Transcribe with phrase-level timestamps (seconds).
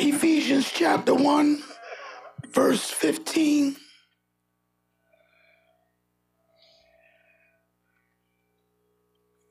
[0.00, 1.62] Ephesians chapter 1,
[2.52, 3.76] verse 15.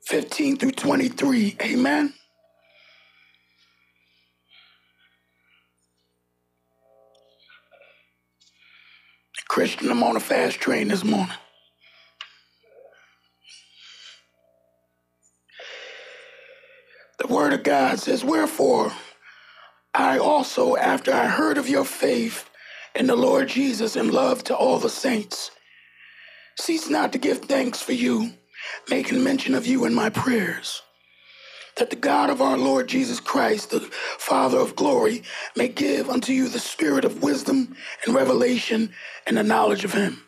[0.06, 1.56] Fifteen through twenty-three.
[1.62, 2.14] Amen.
[9.48, 11.34] Christian, I'm on a fast train this morning.
[17.20, 18.92] The word of God says, Wherefore,
[19.98, 22.50] I also, after I heard of your faith
[22.94, 25.50] in the Lord Jesus and love to all the saints,
[26.60, 28.34] cease not to give thanks for you,
[28.90, 30.82] making mention of you in my prayers,
[31.76, 35.22] that the God of our Lord Jesus Christ, the Father of glory,
[35.56, 37.74] may give unto you the spirit of wisdom
[38.04, 38.92] and revelation
[39.26, 40.22] and the knowledge of him.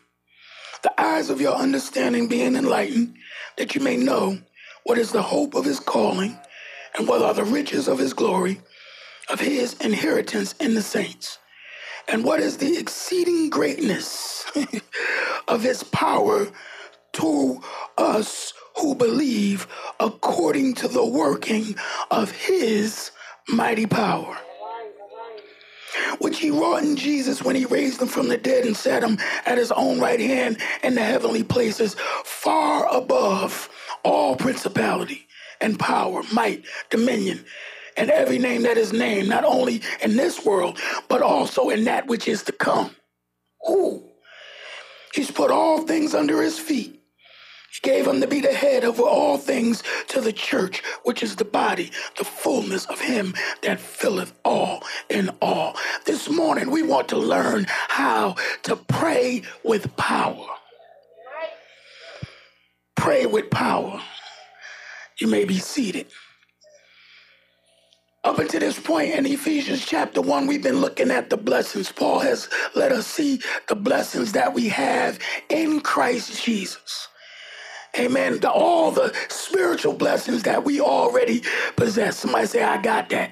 [0.83, 3.17] The eyes of your understanding being enlightened,
[3.59, 4.39] that you may know
[4.85, 6.39] what is the hope of his calling,
[6.97, 8.63] and what are the riches of his glory,
[9.31, 11.39] of his inheritance in the saints,
[12.09, 14.47] and what is the exceeding greatness
[15.49, 16.49] of his power
[17.13, 17.61] to
[17.99, 19.67] us who believe
[20.01, 21.77] according to the working
[22.11, 23.11] of his
[23.49, 24.39] mighty power?
[26.19, 29.19] Which he wrought in Jesus when he raised him from the dead and set him
[29.45, 33.69] at his own right hand in the heavenly places, far above
[34.05, 35.27] all principality
[35.61, 37.45] and power, might, dominion,
[37.99, 42.07] and every name that is named, not only in this world, but also in that
[42.07, 42.95] which is to come.
[43.69, 44.03] Ooh.
[45.15, 46.99] He's put all things under his feet
[47.71, 51.37] he gave him to be the head over all things to the church, which is
[51.37, 55.77] the body, the fullness of him that filleth all in all.
[56.07, 60.47] This morning, we want to learn how to pray with power.
[62.97, 64.01] Pray with power.
[65.21, 66.07] You may be seated.
[68.25, 71.91] Up until this point in Ephesians chapter 1, we've been looking at the blessings.
[71.91, 77.09] Paul has let us see the blessings that we have in Christ Jesus.
[77.97, 78.41] Amen.
[78.41, 81.43] To all the spiritual blessings that we already
[81.77, 82.19] possess.
[82.19, 83.31] Somebody say, I got that.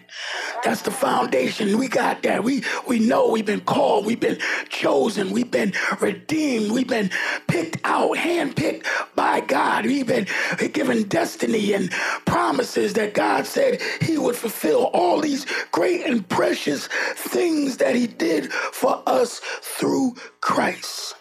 [0.65, 1.79] That's the foundation.
[1.79, 2.45] We got that.
[2.45, 7.11] We we know we've been called, we've been chosen, we've been redeemed, we've been
[7.49, 9.87] picked out, handpicked by God.
[9.87, 10.27] We've been
[10.73, 11.91] given destiny and
[12.27, 18.09] promises that God said He would fulfill all these great and precious things that He
[18.09, 21.15] did for us through Christ.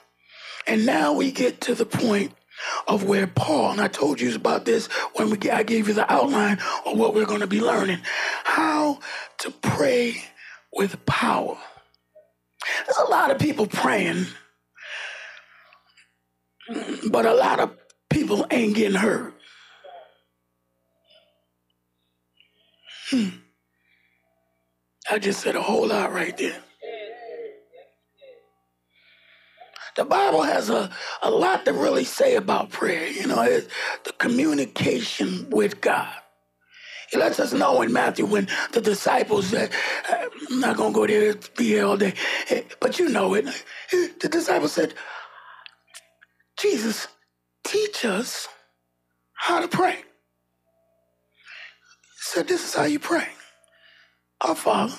[0.68, 2.34] And now we get to the point
[2.88, 6.12] of where Paul, and I told you about this when we, I gave you the
[6.12, 8.00] outline of what we're going to be learning,
[8.44, 9.00] how
[9.40, 10.24] to pray
[10.74, 11.58] with power.
[12.86, 14.28] There's a lot of people praying,
[17.10, 17.76] but a lot of
[18.10, 19.34] people ain't getting heard.
[23.10, 23.30] Hmm.
[25.10, 26.58] I just said a whole lot right there.
[29.96, 30.90] The Bible has a,
[31.22, 33.08] a lot to really say about prayer.
[33.10, 33.70] You know, it,
[34.04, 36.14] the communication with God.
[37.12, 39.72] He lets us know in Matthew when the disciples said,
[40.10, 42.14] I'm not going to go there, be here all day.
[42.50, 43.46] Eh, but you know it.
[43.92, 44.94] The disciples said,
[46.60, 47.08] Jesus,
[47.66, 48.48] teach us
[49.34, 49.96] how to pray.
[49.98, 50.04] He
[52.18, 53.28] said, This is how you pray.
[54.42, 54.96] Our Father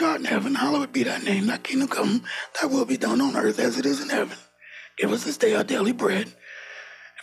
[0.00, 2.22] art in heaven, hallowed be thy name, thy kingdom come,
[2.60, 4.36] thy will be done on earth as it is in heaven.
[4.98, 6.34] Give us this day our daily bread, and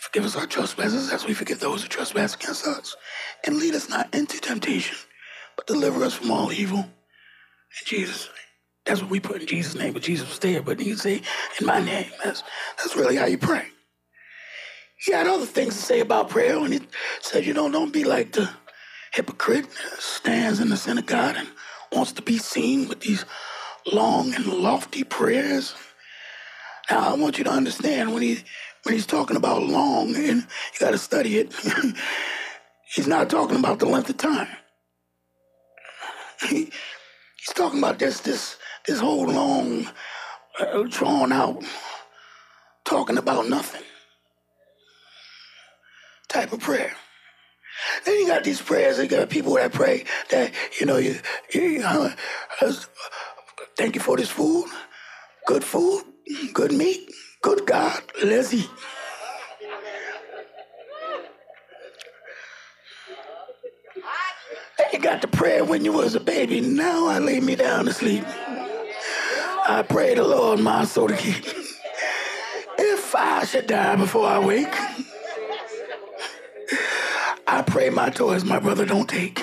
[0.00, 2.96] forgive us our trespasses as we forgive those who trespass against us.
[3.46, 4.96] And lead us not into temptation,
[5.56, 6.78] but deliver us from all evil.
[6.78, 8.34] In Jesus' name.
[8.86, 10.62] That's what we put in Jesus' name, but Jesus was there.
[10.62, 11.22] But you say,
[11.60, 12.42] in my name, that's,
[12.76, 13.66] that's really how you pray.
[15.04, 16.80] He had other things to say about prayer when he
[17.20, 18.48] said, you know, don't be like the
[19.12, 21.48] hypocrite that stands in the synagogue and
[21.94, 23.24] wants to be seen with these
[23.92, 25.74] long and lofty prayers.
[26.90, 28.38] Now, I want you to understand when he
[28.82, 31.54] when he's talking about long, and you got to study it.
[32.94, 34.48] he's not talking about the length of time.
[36.48, 36.70] He,
[37.36, 39.88] he's talking about this this this whole long,
[40.60, 41.62] uh, drawn out,
[42.84, 43.82] talking about nothing
[46.28, 46.94] type of prayer.
[48.04, 48.98] Then you got these prayers.
[48.98, 51.18] You got people that pray that you know you,
[51.52, 52.10] you uh,
[53.76, 54.66] thank you for this food,
[55.46, 56.04] good food,
[56.52, 57.10] good meat,
[57.42, 58.70] good God, let's eat.
[64.78, 66.60] Then you got the prayer when you was a baby.
[66.60, 68.24] Now I lay me down to sleep.
[69.52, 71.44] I pray the Lord my soul to keep.
[72.78, 75.03] If I should die before I wake.
[77.48, 79.40] I pray my toys my brother don't take.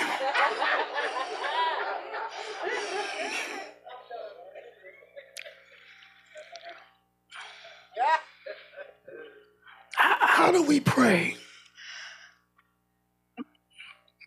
[9.96, 11.36] How do we pray?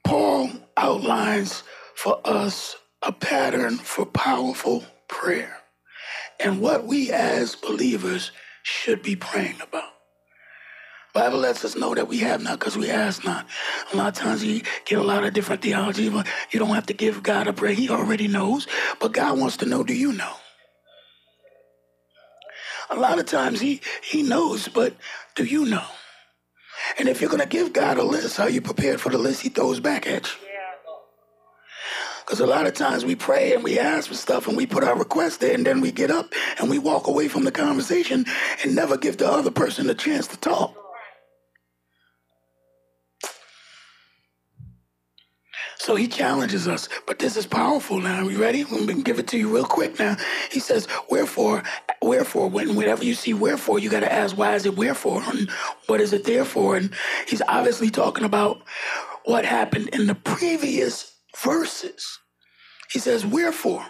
[0.06, 1.64] Paul outlines
[1.96, 5.58] for us a pattern for powerful prayer
[6.40, 8.32] and what we as believers
[8.64, 9.95] should be praying about.
[11.16, 13.48] Bible lets us know that we have not because we ask not.
[13.94, 16.88] A lot of times you get a lot of different theology, but you don't have
[16.88, 17.72] to give God a prayer.
[17.72, 18.68] He already knows.
[19.00, 20.34] But God wants to know, do you know?
[22.90, 24.94] A lot of times he, he knows, but
[25.36, 25.86] do you know?
[27.00, 29.42] And if you're going to give God a list, are you prepared for the list
[29.42, 30.50] he throws back at you?
[32.26, 34.84] Because a lot of times we pray and we ask for stuff and we put
[34.84, 38.26] our request there and then we get up and we walk away from the conversation
[38.64, 40.76] and never give the other person a chance to talk.
[45.86, 48.26] So he challenges us, but this is powerful now.
[48.26, 48.62] Are you ready?
[48.64, 50.18] I'm to give it to you real quick now.
[50.52, 51.62] He says, Wherefore,
[52.02, 55.22] wherefore, when, whenever you see wherefore, you got to ask, why is it wherefore?
[55.28, 55.48] And
[55.86, 56.76] what is it there for?
[56.76, 56.92] And
[57.28, 58.64] he's obviously talking about
[59.26, 62.18] what happened in the previous verses.
[62.92, 63.86] He says, Wherefore,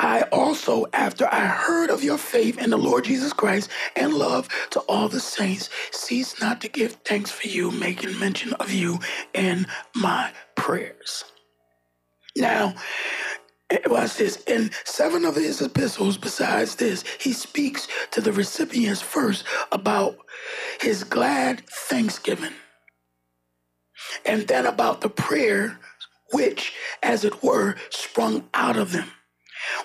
[0.00, 4.48] I also, after I heard of your faith in the Lord Jesus Christ and love
[4.72, 9.00] to all the saints, cease not to give thanks for you, making mention of you
[9.34, 11.24] in my prayers.
[12.36, 12.74] Now,
[13.70, 14.42] eh, watch this.
[14.46, 20.16] In seven of his epistles, besides this, he speaks to the recipients first about
[20.80, 22.54] his glad thanksgiving,
[24.26, 25.78] and then about the prayer
[26.32, 29.10] which, as it were, sprung out of them.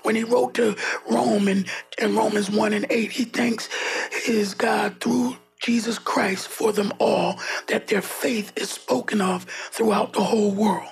[0.03, 0.75] When he wrote to
[1.09, 1.65] Rome in,
[1.99, 3.69] in Romans 1 and 8, he thanks
[4.11, 10.13] his God through Jesus Christ for them all, that their faith is spoken of throughout
[10.13, 10.89] the whole world.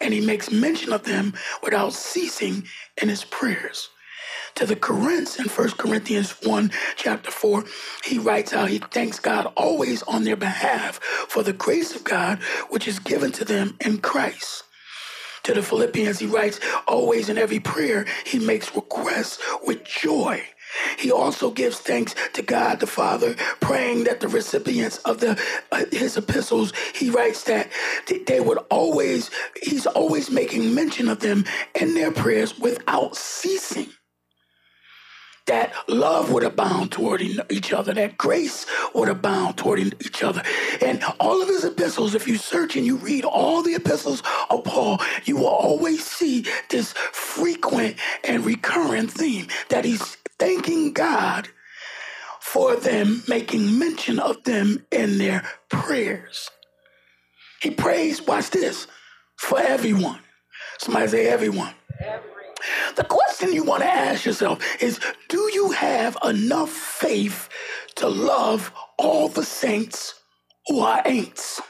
[0.00, 2.64] And he makes mention of them without ceasing
[3.02, 3.90] in his prayers.
[4.56, 7.64] To the Corinthians in 1 Corinthians 1, chapter 4,
[8.04, 10.96] he writes how he thanks God always on their behalf
[11.28, 12.38] for the grace of God
[12.70, 14.64] which is given to them in Christ.
[15.48, 20.42] To the Philippians, he writes, always in every prayer, he makes requests with joy.
[20.98, 25.40] He also gives thanks to God the Father, praying that the recipients of the
[25.72, 27.70] uh, his epistles, he writes that
[28.26, 29.30] they would always,
[29.62, 31.46] he's always making mention of them
[31.80, 33.88] in their prayers without ceasing
[35.48, 40.42] that love would abound toward each other, that grace would abound toward each other.
[40.80, 44.64] And all of his epistles, if you search and you read all the epistles of
[44.64, 51.48] Paul, you will always see this frequent and recurrent theme that he's thanking God
[52.40, 56.50] for them, making mention of them in their prayers.
[57.60, 58.86] He prays, watch this,
[59.36, 60.20] for everyone.
[60.78, 61.74] Somebody say everyone.
[62.00, 62.37] everyone.
[62.96, 67.48] The question you want to ask yourself is Do you have enough faith
[67.96, 70.14] to love all the saints
[70.68, 71.60] who are ain'ts?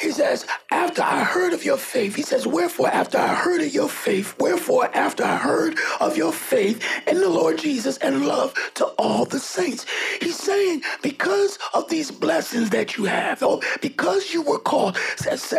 [0.00, 3.74] He says, after I heard of your faith, he says, wherefore, after I heard of
[3.74, 8.54] your faith, wherefore, after I heard of your faith in the Lord Jesus and love
[8.76, 9.86] to all the saints.
[10.20, 15.54] He's saying, because of these blessings that you have, or because you were called, says,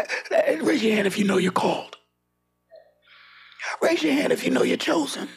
[0.61, 1.97] raise your hand if you know you're called.
[3.81, 5.29] Raise your hand if you know you're chosen.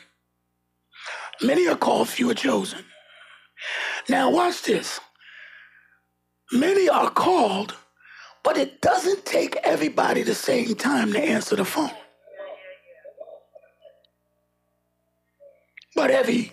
[1.43, 2.85] Many are called, few are chosen.
[4.09, 5.01] Now, watch this.
[6.53, 7.77] Many are called,
[8.45, 11.91] but it doesn't take everybody the same time to answer the phone.
[15.97, 16.53] But every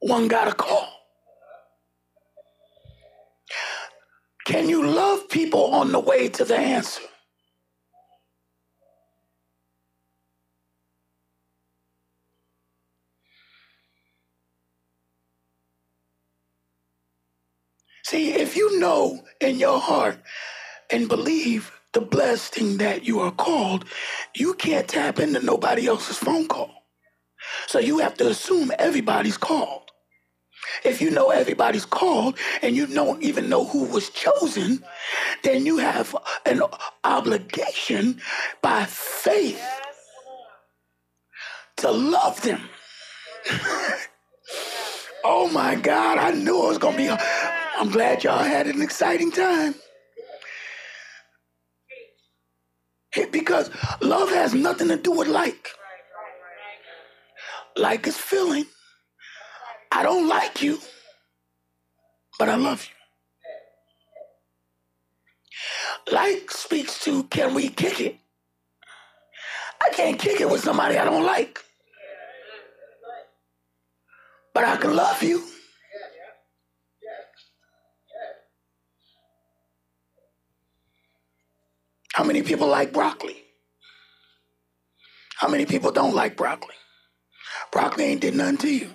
[0.00, 0.88] one got a call.
[4.46, 7.02] Can you love people on the way to the answer?
[18.04, 20.18] See, if you know in your heart
[20.90, 23.84] and believe the blessing that you are called,
[24.34, 26.70] you can't tap into nobody else's phone call.
[27.66, 29.82] So you have to assume everybody's called.
[30.84, 34.84] If you know everybody's called and you don't even know who was chosen,
[35.42, 36.14] then you have
[36.44, 36.62] an
[37.04, 38.20] obligation
[38.62, 39.62] by faith
[41.78, 42.60] to love them.
[45.24, 47.22] oh my God, I knew it was going to be.
[47.78, 49.74] I'm glad y'all had an exciting time.
[53.26, 53.70] Because
[54.00, 55.68] love has nothing to do with like.
[57.76, 58.66] Like is feeling.
[59.92, 60.78] I don't like you,
[62.38, 62.94] but I love you.
[66.14, 68.16] Like speaks to can we kick it?
[69.82, 71.60] I can't kick it with somebody I don't like.
[74.54, 75.42] but I can love you.
[82.18, 83.36] How many people like broccoli?
[85.36, 86.74] How many people don't like broccoli?
[87.70, 88.90] Broccoli ain't did nothing to you.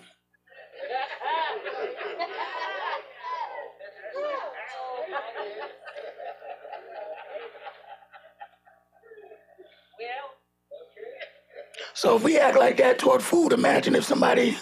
[11.93, 14.57] So if we act like that toward food, imagine if somebody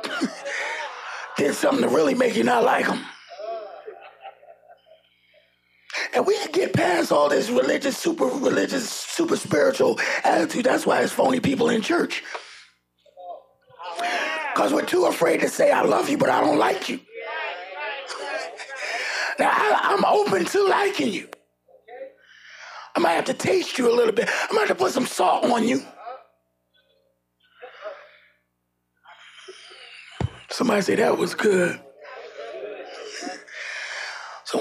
[1.36, 3.04] did something to really make you not like them.
[6.14, 10.64] And we can get past all this religious, super religious, super spiritual attitude.
[10.64, 12.22] That's why it's phony people in church.
[14.54, 17.00] Because we're too afraid to say, I love you, but I don't like you.
[19.38, 21.26] Now, I, am open to liking you.
[22.94, 24.28] I might have to taste you a little bit.
[24.28, 25.82] I might have to put some salt on you.
[30.50, 31.80] Somebody say that was good.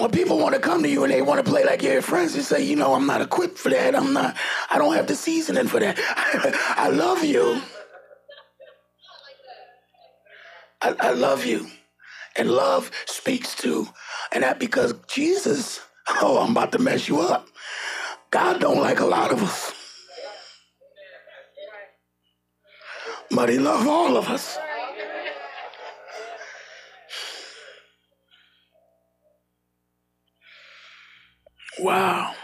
[0.02, 2.36] When people want to come to you and they want to play like your friends,
[2.36, 3.96] you say, you know, I'm not equipped for that.
[3.96, 4.36] I'm not.
[4.72, 5.96] I don't have the seasoning for that.
[6.76, 7.62] I love you.
[10.82, 11.68] I, I love you.
[12.36, 13.90] And love speaks to,
[14.32, 17.48] and that because Jesus, oh, I'm about to mess you up.
[18.32, 19.72] God don't like a lot of us.
[23.30, 24.58] But he loves all of us.
[31.82, 32.36] Wow.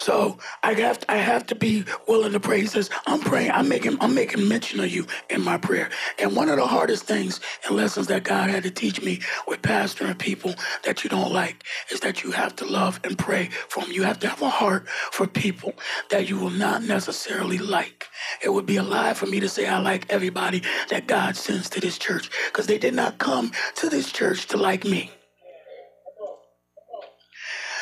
[0.00, 2.60] So I have to, I have to be willing to pray.
[2.60, 5.90] He says, I'm praying, I'm making I'm making mention of you in my prayer.
[6.18, 9.62] And one of the hardest things and lessons that God had to teach me with
[9.62, 13.82] pastoring people that you don't like is that you have to love and pray for
[13.82, 13.92] them.
[13.92, 15.74] You have to have a heart for people
[16.10, 18.08] that you will not necessarily like.
[18.42, 21.70] It would be a lie for me to say I like everybody that God sends
[21.70, 25.10] to this church because they did not come to this church to like me.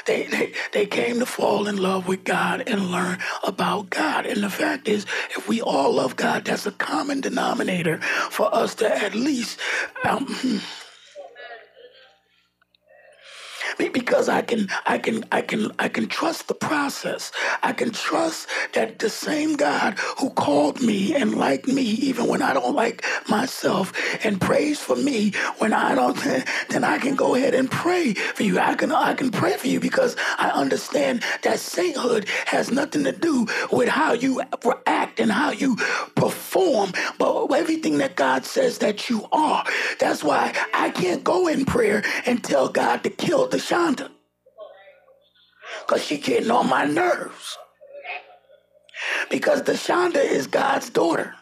[0.08, 4.24] They, they, they came to fall in love with God and learn about God.
[4.24, 5.04] And the fact is,
[5.36, 7.98] if we all love God, that's a common denominator
[8.30, 9.60] for us to at least.
[10.08, 10.58] Um, hmm,
[13.86, 17.30] because I can I can I can I can trust the process.
[17.62, 22.42] I can trust that the same God who called me and liked me even when
[22.42, 23.92] I don't like myself
[24.24, 26.16] and prays for me when I don't
[26.70, 28.58] then I can go ahead and pray for you.
[28.58, 33.12] I can I can pray for you because I understand that sainthood has nothing to
[33.12, 34.42] do with how you
[34.86, 35.76] act and how you
[36.16, 39.64] perform, but everything that God says that you are.
[39.98, 44.10] That's why I can't go in prayer and tell God to kill the Shonda.
[45.80, 47.58] Because she getting on my nerves.
[49.30, 51.34] Because Deshonda is God's daughter.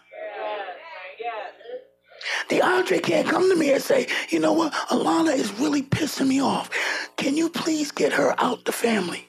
[2.48, 6.40] DeAndre can't come to me and say, you know what, Alana is really pissing me
[6.40, 6.70] off.
[7.16, 9.28] Can you please get her out the family?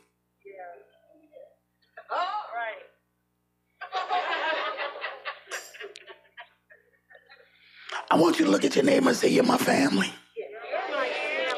[8.09, 10.13] I want you to look at your neighbor and say, You're my family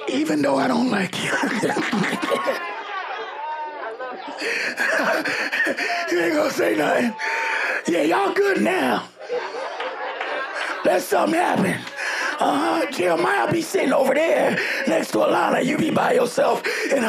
[0.09, 1.31] even though I don't like you.
[6.11, 7.13] you ain't gonna say nothing.
[7.87, 9.07] Yeah, y'all good now.
[10.85, 11.79] Let something happen.
[12.39, 12.89] Uh-huh.
[12.91, 15.63] Jeremiah be sitting over there next to Alana.
[15.65, 16.63] You be by yourself.
[16.91, 17.01] and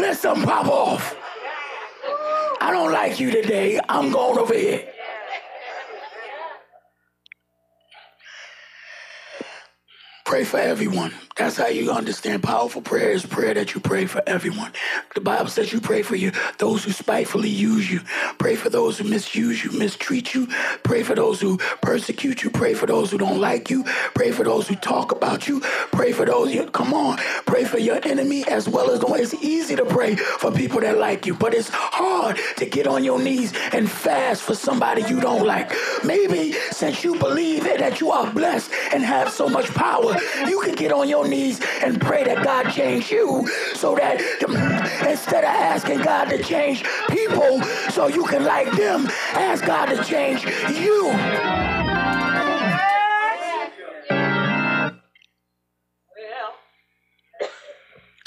[0.00, 1.16] let something pop off.
[2.60, 3.80] I don't like you today.
[3.88, 4.88] I'm going over here.
[10.32, 11.12] Pray for everyone.
[11.36, 14.72] That's how you understand powerful prayer is prayer that you pray for everyone.
[15.14, 18.00] The Bible says you pray for you those who spitefully use you.
[18.38, 20.46] Pray for those who misuse you, mistreat you.
[20.84, 22.50] Pray for those who persecute you.
[22.50, 23.84] Pray for those who don't like you.
[24.14, 25.60] Pray for those who talk about you.
[25.90, 27.18] Pray for those you come on.
[27.46, 29.20] Pray for your enemy as well as the one.
[29.20, 33.04] It's easy to pray for people that like you, but it's hard to get on
[33.04, 35.72] your knees and fast for somebody you don't like.
[36.04, 40.16] Maybe since you believe that you are blessed and have so much power,
[40.48, 44.20] you can get on your knees and pray that God change you so that
[45.06, 50.04] instead of asking God to change people so you can like them, ask God to
[50.04, 51.81] change you.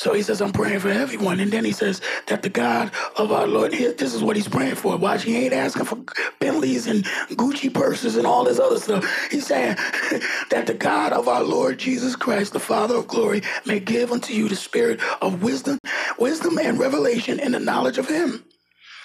[0.05, 1.39] So he says, I'm praying for everyone.
[1.39, 4.75] And then he says that the God of our Lord, this is what he's praying
[4.75, 4.95] for.
[4.97, 5.97] Watch, he ain't asking for
[6.39, 9.03] Bentleys and Gucci purses and all this other stuff.
[9.31, 9.77] He's saying
[10.51, 14.31] that the God of our Lord Jesus Christ, the Father of glory, may give unto
[14.31, 15.79] you the spirit of wisdom,
[16.19, 18.45] wisdom and revelation in the knowledge of him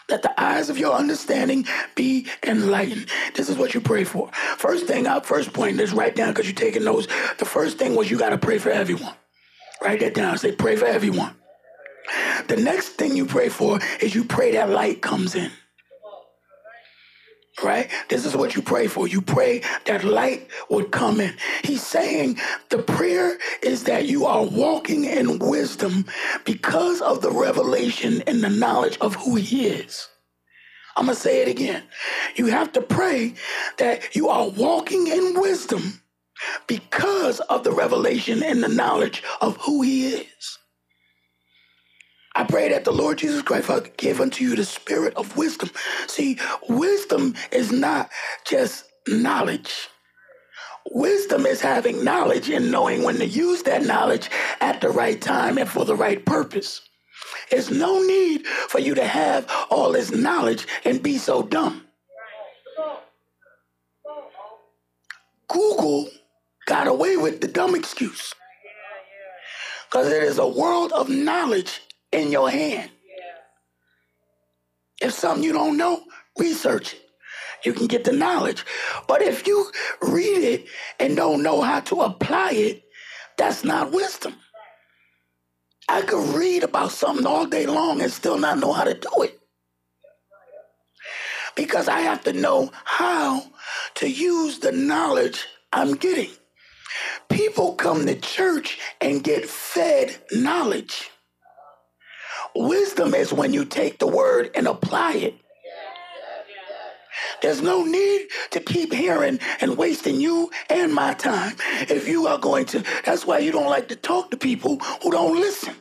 [0.09, 1.65] that the eyes of your understanding
[1.95, 3.07] be enlightened.
[3.35, 4.31] This is what you pray for.
[4.59, 7.07] First thing, our first point, let's write down because you're taking notes.
[7.39, 9.15] The first thing was you got to pray for everyone.
[9.83, 10.37] Write that down.
[10.39, 11.37] Say, pray for everyone.
[12.49, 15.51] The next thing you pray for is you pray that light comes in.
[17.63, 17.91] Right?
[18.09, 19.07] This is what you pray for.
[19.07, 21.35] You pray that light would come in.
[21.63, 22.39] He's saying
[22.71, 26.07] the prayer is that you are walking in wisdom
[26.45, 30.09] because of the revelation and the knowledge of who He is.
[30.97, 31.83] I'm going to say it again.
[32.37, 33.35] You have to pray
[33.79, 36.01] that you are walking in wisdom
[36.67, 40.59] because of the revelation and the knowledge of who He is.
[42.37, 45.71] I pray that the Lord Jesus Christ give unto you the spirit of wisdom.
[46.07, 48.11] See, wisdom is not
[48.47, 49.89] just knowledge.
[50.93, 54.31] Wisdom is having knowledge and knowing when to use that knowledge
[54.61, 56.81] at the right time and for the right purpose.
[57.51, 61.83] There's no need for you to have all this knowledge and be so dumb.
[65.49, 66.09] Google
[66.71, 68.33] got away with the dumb excuse.
[69.87, 71.81] Because it is a world of knowledge
[72.13, 72.89] in your hand.
[75.03, 76.05] If something you don't know,
[76.39, 77.03] research it.
[77.65, 78.65] You can get the knowledge.
[79.09, 79.69] But if you
[80.01, 80.67] read it
[81.01, 82.85] and don't know how to apply it,
[83.37, 84.37] that's not wisdom.
[85.89, 89.23] I could read about something all day long and still not know how to do
[89.23, 89.41] it.
[91.57, 93.43] Because I have to know how
[93.97, 96.31] to use the knowledge I'm getting.
[97.31, 101.11] People come to church and get fed knowledge.
[102.55, 105.35] Wisdom is when you take the word and apply it.
[107.43, 111.57] There's no need to keep hearing and wasting you and my time.
[111.83, 115.11] If you are going to, that's why you don't like to talk to people who
[115.11, 115.75] don't listen.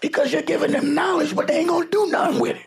[0.00, 2.66] Because you're giving them knowledge, but they ain't going to do nothing with it.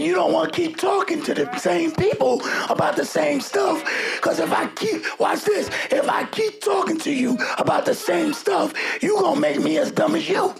[0.00, 3.84] And you don't want to keep talking to the same people about the same stuff.
[4.16, 8.32] Because if I keep, watch this, if I keep talking to you about the same
[8.32, 10.54] stuff, you going to make me as dumb as you.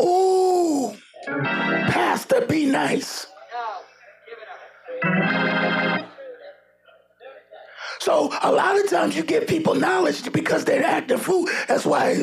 [0.00, 0.94] Ooh,
[1.26, 3.26] Pastor, be nice.
[8.00, 11.48] So a lot of times you give people knowledge because they're acting fool.
[11.66, 12.14] That's why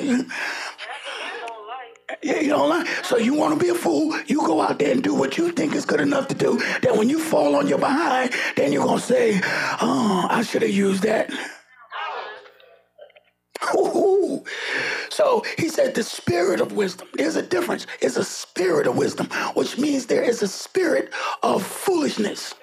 [2.26, 2.86] yeah, you don't lie.
[3.04, 5.52] So you want to be a fool, you go out there and do what you
[5.52, 6.60] think is good enough to do.
[6.82, 10.72] Then when you fall on your behind, then you're to say, oh, I should have
[10.72, 11.32] used that.
[13.76, 14.44] Ooh.
[15.10, 17.08] So he said the spirit of wisdom.
[17.14, 17.86] There's a difference.
[18.02, 22.56] It's a spirit of wisdom, which means there is a spirit of foolishness.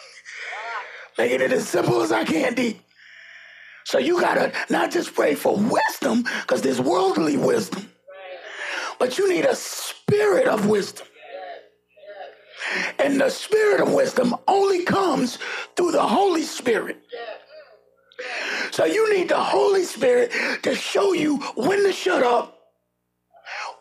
[1.18, 2.80] Making it as simple as I can, D.
[3.86, 7.88] So you gotta not just pray for wisdom, because there's worldly wisdom,
[8.98, 11.06] but you need a spirit of wisdom.
[12.98, 15.38] And the spirit of wisdom only comes
[15.76, 17.00] through the Holy Spirit.
[18.72, 20.32] So you need the Holy Spirit
[20.64, 22.58] to show you when to shut up,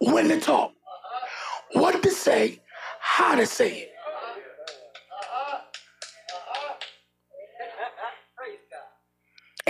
[0.01, 0.71] when to talk,
[1.73, 2.61] what to say,
[2.99, 3.94] how to say it.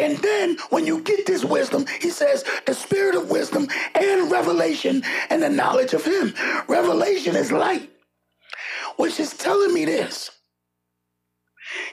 [0.05, 5.01] And then when you get this wisdom, he says the spirit of wisdom and revelation
[5.31, 6.35] and the knowledge of him.
[6.67, 7.89] Revelation is light,
[8.97, 10.29] which is telling me this.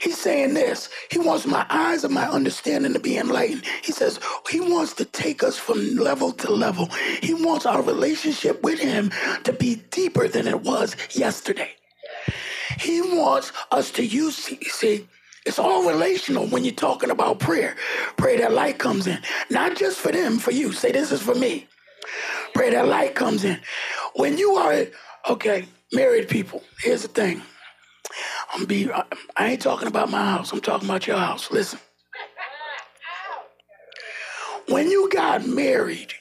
[0.03, 0.91] He's saying this.
[1.11, 3.65] He wants my eyes and my understanding to be enlightened.
[3.83, 4.21] He says
[4.51, 6.91] he wants to take us from level to level.
[7.23, 9.11] He wants our relationship with him
[9.45, 11.71] to be deeper than it was yesterday.
[12.79, 15.09] He wants us to use, see,
[15.47, 17.77] it's all relational when you're talking about prayer.
[18.17, 19.19] Pray that light comes in.
[19.51, 20.73] Not just for them, for you.
[20.73, 21.69] Say, this is for me.
[22.55, 23.61] Pray that light comes in.
[24.15, 24.87] When you are,
[25.31, 27.43] okay, married people, here's the thing.
[28.55, 29.05] I'm be, I
[29.53, 30.53] ain't talking about my house.
[30.53, 31.51] I'm talking about your house.
[31.51, 31.79] Listen.
[34.69, 36.13] When you got married,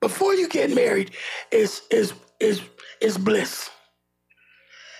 [0.00, 1.12] before you get married,
[1.52, 2.62] is is is
[3.00, 3.70] is bliss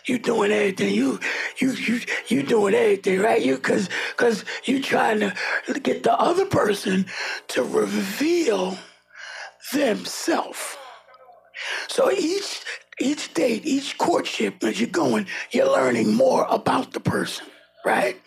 [0.09, 0.95] you doing everything.
[0.95, 1.21] You
[1.59, 3.43] you you you doing everything, right?
[3.43, 5.35] You cause cause you trying to
[5.83, 7.07] get the other person
[7.49, 8.79] to reveal
[9.73, 10.77] themselves.
[11.89, 12.63] So each
[13.01, 17.47] each date, each courtship, as you're going, you're learning more about the person,
[17.87, 18.21] right?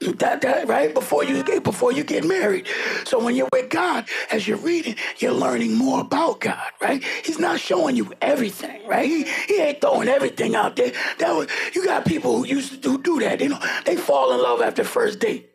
[0.00, 2.66] That, that right before you get before you get married.
[3.04, 7.02] So when you're with God, as you're reading, you're learning more about God, right?
[7.24, 9.06] He's not showing you everything, right?
[9.06, 10.92] He, he ain't throwing everything out there.
[11.18, 13.40] That was you got people who used to do, do that.
[13.40, 15.50] You know, they fall in love after first date.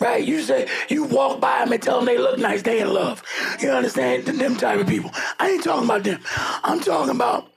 [0.00, 0.24] Right?
[0.24, 3.22] You say you walk by them and tell them they look nice, they in love.
[3.60, 4.24] You understand?
[4.24, 5.10] Them type of people.
[5.38, 6.20] I ain't talking about them.
[6.64, 7.48] I'm talking about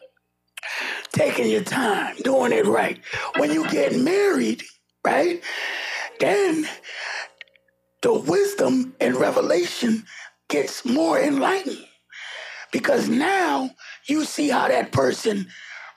[1.18, 3.00] taking your time, doing it right.
[3.38, 4.62] When you get married,
[5.04, 5.42] right?
[6.20, 6.68] Then
[8.04, 10.06] the wisdom and revelation
[10.48, 11.84] gets more enlightened.
[12.72, 13.72] Because now
[14.08, 15.48] you see how that person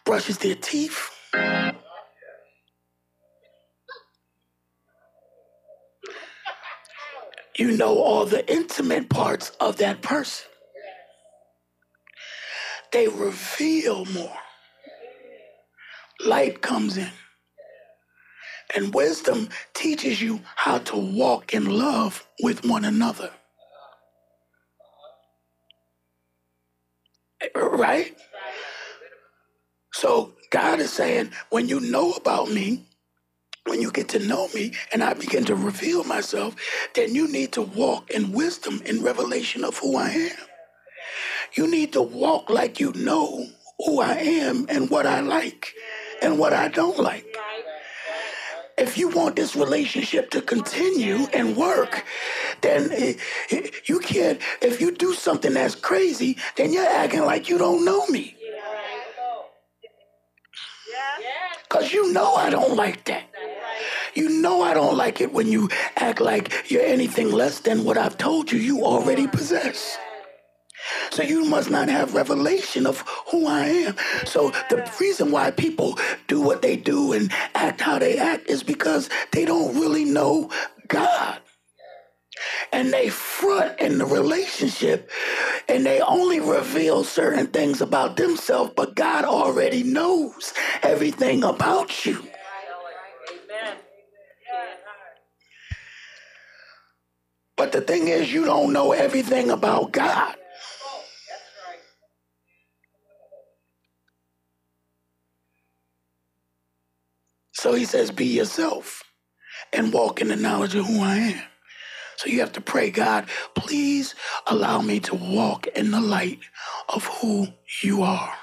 [0.06, 1.10] brushes their teeth.
[7.58, 10.46] You know all the intimate parts of that person.
[12.92, 14.38] They reveal more.
[16.26, 17.10] Light comes in.
[18.76, 23.30] And wisdom teaches you how to walk in love with one another.
[27.54, 28.16] Right?
[29.92, 32.86] So God is saying, when you know about me,
[33.66, 36.56] when you get to know me and I begin to reveal myself,
[36.94, 40.36] then you need to walk in wisdom in revelation of who I am.
[41.54, 43.46] You need to walk like you know
[43.78, 45.74] who I am and what I like
[46.22, 47.26] and what I don't like
[48.80, 52.04] if you want this relationship to continue and work,
[52.62, 52.90] then
[53.84, 54.40] you can't.
[54.62, 58.36] If you do something that's crazy, then you're acting like you don't know me.
[61.68, 63.24] Because you know I don't like that.
[64.14, 67.96] You know I don't like it when you act like you're anything less than what
[67.96, 69.98] I've told you you already possess.
[71.10, 73.00] So you must not have revelation of
[73.30, 73.96] who I am.
[74.24, 75.98] So the reason why people
[76.28, 80.50] do what they do and act how they act is because they don't really know
[80.88, 81.38] God.
[82.72, 85.10] And they front in the relationship
[85.68, 92.22] and they only reveal certain things about themselves, but God already knows everything about you.
[97.56, 100.36] But the thing is, you don't know everything about God.
[107.60, 109.04] So he says, be yourself
[109.72, 111.42] and walk in the knowledge of who I am.
[112.16, 114.14] So you have to pray, God, please
[114.46, 116.40] allow me to walk in the light
[116.88, 117.48] of who
[117.82, 118.34] you are.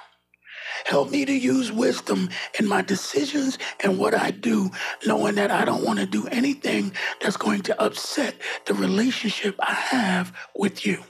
[0.85, 4.71] Help me to use wisdom in my decisions and what I do,
[5.05, 9.73] knowing that I don't want to do anything that's going to upset the relationship I
[9.73, 11.03] have with you.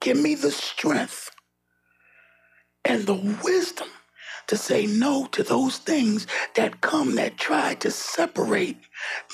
[0.00, 1.30] Give me the strength
[2.84, 3.88] and the wisdom
[4.50, 8.78] to say no to those things that come that try to separate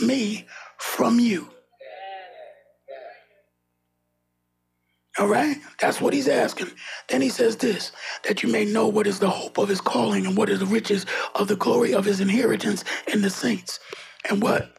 [0.01, 0.47] me
[0.79, 1.49] from you.
[5.19, 5.57] All right?
[5.81, 6.71] That's what he's asking.
[7.09, 7.93] Then he says this
[8.25, 10.67] that you may know what is the hope of his calling and what is the
[10.67, 13.81] riches of the glory of his inheritance in the saints,
[14.29, 14.77] and what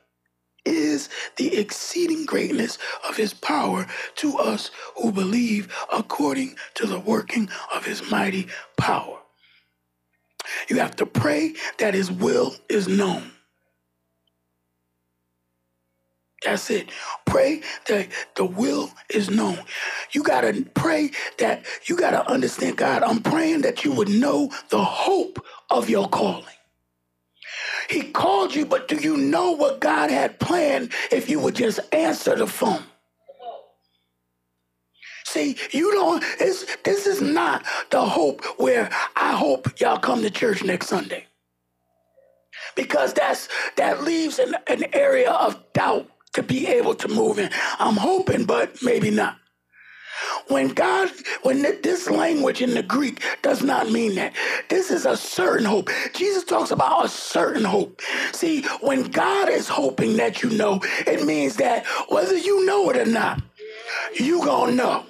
[0.66, 2.78] is the exceeding greatness
[3.10, 8.48] of his power to us who believe according to the working of his mighty
[8.78, 9.20] power.
[10.70, 13.32] You have to pray that His will is known.
[16.46, 16.90] That's it.
[17.26, 19.60] Pray that the will is known.
[20.12, 24.10] You got to pray that you got to understand, God, I'm praying that you would
[24.10, 26.46] know the hope of your calling.
[27.90, 31.80] He called you, but do you know what God had planned if you would just
[31.94, 32.84] answer the phone?
[35.28, 40.32] See, you don't, it's, this is not the hope where I hope y'all come to
[40.32, 41.26] church next Sunday.
[42.78, 47.50] Because that's that leaves an, an area of doubt to be able to move in.
[47.78, 49.38] I'm hoping, but maybe not.
[50.48, 51.12] When God,
[51.44, 54.34] when this language in the Greek does not mean that.
[54.70, 55.90] This is a certain hope.
[56.14, 58.02] Jesus talks about a certain hope.
[58.32, 62.96] See, when God is hoping that you know, it means that whether you know it
[62.96, 63.42] or not,
[64.18, 65.06] you gonna know.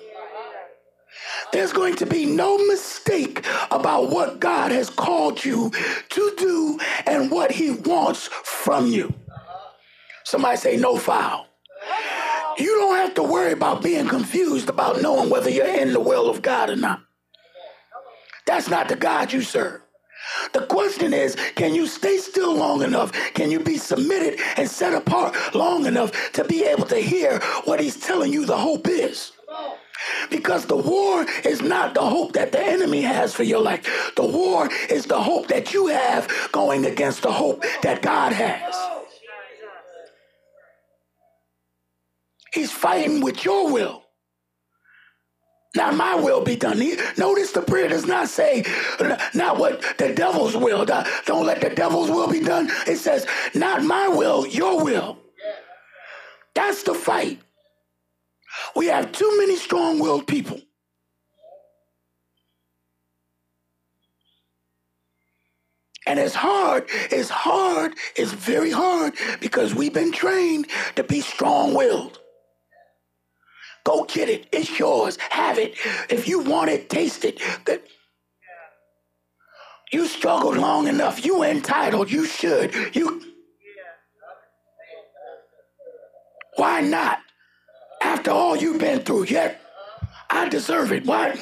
[1.53, 5.71] There's going to be no mistake about what God has called you
[6.09, 9.13] to do and what He wants from you.
[10.25, 11.47] Somebody say, no foul.
[12.57, 16.29] You don't have to worry about being confused about knowing whether you're in the will
[16.29, 17.01] of God or not.
[18.45, 19.81] That's not the God you serve.
[20.53, 23.11] The question is, can you stay still long enough?
[23.33, 27.79] Can you be submitted and set apart long enough to be able to hear what
[27.79, 29.31] he's telling you the hope is?
[30.29, 34.11] Because the war is not the hope that the enemy has for your life.
[34.15, 38.75] The war is the hope that you have going against the hope that God has.
[42.53, 44.03] He's fighting with your will.
[45.75, 46.79] Not my will be done.
[47.17, 48.63] Notice the prayer does not say,
[49.35, 50.85] not what the devil's will.
[50.85, 52.69] Don't let the devil's will be done.
[52.87, 55.19] It says, not my will, your will.
[56.55, 57.39] That's the fight.
[58.75, 60.61] We have too many strong willed people.
[66.07, 71.73] And it's hard, it's hard, it's very hard because we've been trained to be strong
[71.73, 72.19] willed.
[73.83, 74.47] Go get it.
[74.51, 75.17] It's yours.
[75.29, 75.75] Have it.
[76.09, 77.41] If you want it, taste it.
[79.93, 81.25] You struggled long enough.
[81.25, 82.11] You entitled.
[82.11, 82.73] You should.
[82.95, 83.23] You.
[86.57, 87.19] Why not?
[88.07, 89.59] After all you've been through, yet
[90.29, 91.05] I deserve it.
[91.05, 91.37] Why?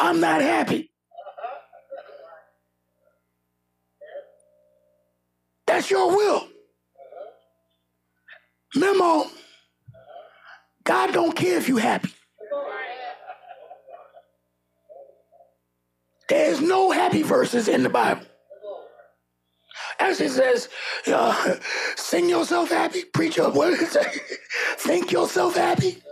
[0.00, 0.90] I'm not happy.
[5.66, 6.48] That's your will.
[8.74, 9.26] Memo.
[10.82, 12.10] God don't care if you're happy.
[16.30, 18.24] There's no happy verses in the Bible.
[20.02, 20.68] As it says,
[21.06, 21.54] uh,
[21.94, 23.38] sing yourself happy, preach
[23.80, 24.04] it say?
[24.78, 26.02] Think yourself happy.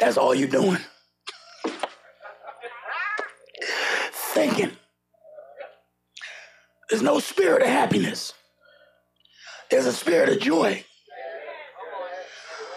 [0.00, 0.78] That's all you're doing.
[4.34, 4.72] Thinking.
[6.88, 8.34] There's no spirit of happiness.
[9.70, 10.84] There's a spirit of joy.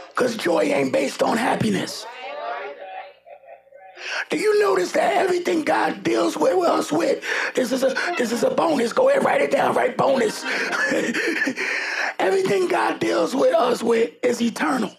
[0.09, 2.05] Because joy ain't based on happiness.
[4.29, 7.23] Do you notice that everything God deals with us with,
[7.55, 8.93] this is a this is a bonus.
[8.93, 9.95] Go ahead, write it down, right?
[9.95, 10.43] Bonus.
[12.19, 14.95] everything God deals with us with is eternal.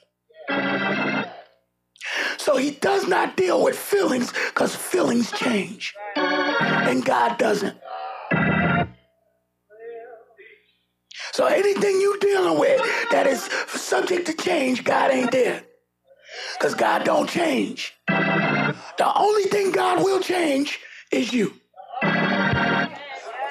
[2.38, 5.94] So he does not deal with feelings because feelings change.
[6.16, 7.76] And God doesn't.
[11.32, 15.64] So anything you're dealing with that is subject to change, God ain't there.
[16.58, 17.94] Because God don't change.
[18.96, 20.80] The only thing God will change
[21.10, 21.54] is you.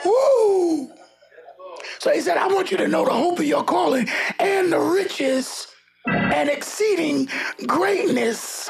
[0.06, 0.92] Woo!
[2.00, 4.08] So he said, I want you to know the hope of your calling
[4.40, 5.68] and the riches
[6.06, 7.30] and exceeding
[7.66, 8.70] greatness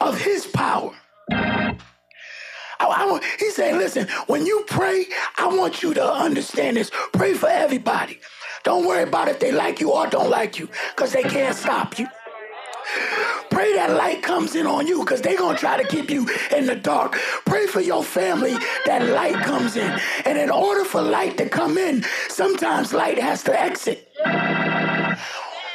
[0.00, 0.92] of his power.
[2.80, 5.06] I, I, he said, listen, when you pray,
[5.38, 6.90] I want you to understand this.
[7.12, 8.20] Pray for everybody.
[8.64, 11.98] Don't worry about if they like you or don't like you, because they can't stop
[11.98, 12.08] you.
[13.60, 16.26] Pray that light comes in on you because they're going to try to keep you
[16.56, 17.12] in the dark.
[17.44, 20.00] Pray for your family that light comes in.
[20.24, 24.08] And in order for light to come in, sometimes light has to exit.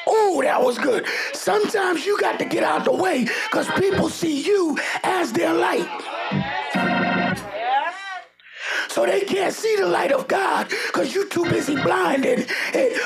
[0.08, 1.06] Oh, that was good.
[1.34, 5.88] Sometimes you got to get out the way because people see you as their light
[8.96, 12.50] so they can't see the light of God because you're too busy blinded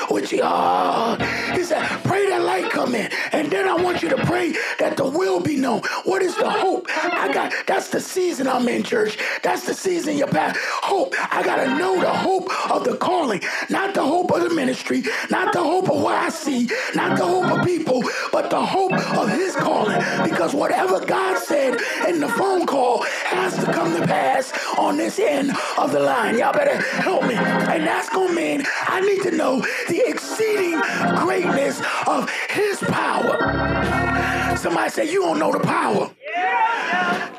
[0.08, 1.20] with your heart.
[1.56, 3.10] He said, pray that light come in.
[3.32, 5.80] And then I want you to pray that the will be known.
[6.04, 6.86] What is the hope?
[6.88, 9.18] I got that's the season I'm in, church.
[9.42, 10.56] That's the season your path.
[10.60, 11.16] Hope.
[11.18, 15.52] I gotta know the hope of the calling, not the hope of the ministry, not
[15.52, 19.28] the hope of what I see, not the hope of people, but the hope of
[19.28, 20.00] his calling.
[20.22, 25.18] Because whatever God said in the phone call has to come to pass on this
[25.18, 25.50] end
[25.84, 26.38] of the line.
[26.38, 27.34] Y'all better help me.
[27.34, 30.80] And that's going to mean I need to know the exceeding
[31.16, 34.56] greatness of his power.
[34.56, 36.10] Somebody say, You don't know the power.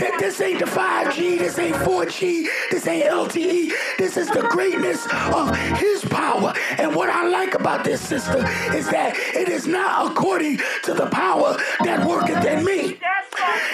[0.01, 3.71] That this ain't the 5G, this ain't 4G, this ain't LTE.
[3.99, 6.55] This is the greatness of his power.
[6.79, 8.39] And what I like about this, sister,
[8.73, 12.97] is that it is not according to the power that worketh in me.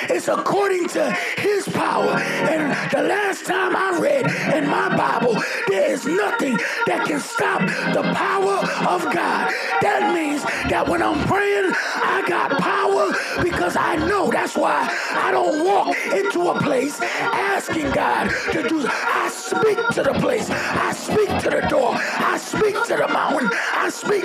[0.10, 2.12] It's according to his power.
[2.12, 7.62] And the last time I read in my Bible, there is nothing that can stop
[7.94, 9.54] the power of God.
[9.82, 13.14] That means that when I'm praying, I got power
[13.44, 18.86] because I know that's why I don't walk into a place asking God to do.
[18.88, 20.50] I speak to the place.
[20.50, 21.92] I speak to the door.
[21.96, 23.50] I speak to the mountain.
[23.54, 24.24] I speak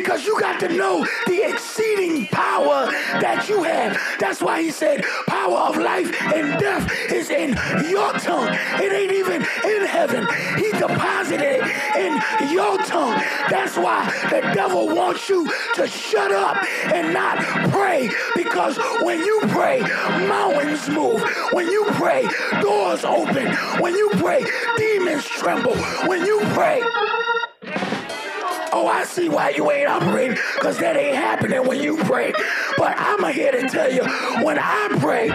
[0.00, 2.86] because you got to know the exceeding power
[3.20, 4.00] that you have.
[4.18, 7.50] That's why he said, power of life and death is in
[7.88, 8.48] your tongue.
[8.80, 10.26] It ain't even in heaven.
[10.56, 11.62] He deposited it
[11.96, 13.20] in your tongue.
[13.50, 16.56] That's why the devil wants you to shut up
[16.94, 17.38] and not
[17.70, 19.80] pray because when you pray,
[20.28, 21.22] mountains move.
[21.52, 22.26] When you pray,
[22.62, 23.52] doors open.
[23.80, 24.44] When you pray,
[24.78, 25.76] demons tremble.
[26.06, 26.82] When you pray,
[28.72, 32.32] Oh, I see why you ain't operating, because that ain't happening when you pray.
[32.76, 34.04] But I'm here to tell you,
[34.44, 35.28] when I pray,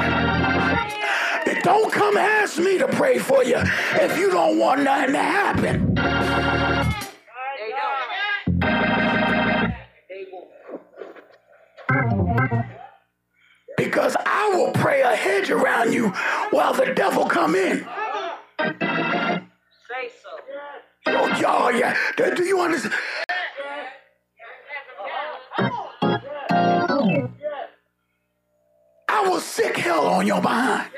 [1.62, 5.95] don't come ask me to pray for you if you don't want nothing to happen.
[13.78, 16.10] Because I will pray a hedge around you
[16.52, 17.80] while the devil come in.
[18.60, 20.30] Say so.
[21.08, 21.95] Oh, y'all, yeah.
[22.17, 22.93] Do you understand?
[30.06, 30.89] Sick hell on your behind.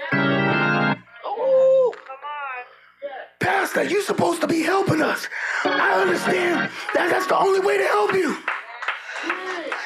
[3.39, 5.27] Pastor, you supposed to be helping us.
[5.63, 8.37] I understand that that's the only way to help you.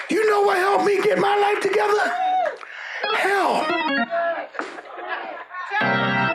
[0.09, 2.11] You know what helped me get my life together?
[3.17, 3.65] Hell.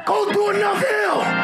[0.06, 1.35] Go through enough hell.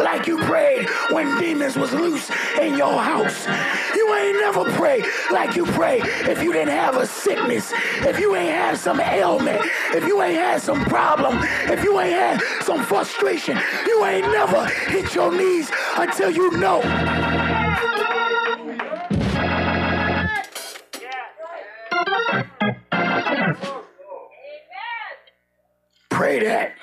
[0.00, 3.46] Like you prayed when demons was loose in your house.
[3.94, 8.34] You ain't never prayed like you pray if you didn't have a sickness, if you
[8.36, 9.60] ain't had some ailment,
[9.92, 13.58] if you ain't had some problem, if you ain't had some frustration.
[13.86, 16.80] You ain't never hit your knees until you know.
[26.10, 26.74] Pray that.